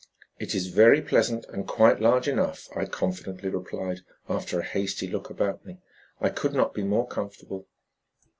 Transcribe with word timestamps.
"It's 0.39 0.55
very 0.65 0.99
pleasant 0.99 1.45
and 1.49 1.67
quite 1.67 2.01
large 2.01 2.27
enough," 2.27 2.67
I 2.75 2.85
confidently 2.85 3.49
replied, 3.49 3.99
after 4.27 4.59
a 4.59 4.63
hasty 4.65 5.05
look 5.07 5.29
about 5.29 5.63
me. 5.63 5.77
"I 6.19 6.29
could 6.29 6.53
not 6.55 6.73
be 6.73 6.81
more 6.83 7.07
comfortable." 7.07 7.67